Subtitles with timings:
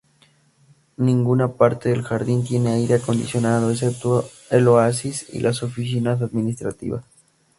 [0.97, 7.03] Ninguna parte del jardín tiene aire acondicionado, excepto el oasis y las oficinas administrativas.